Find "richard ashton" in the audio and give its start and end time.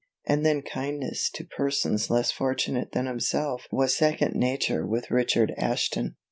5.11-6.15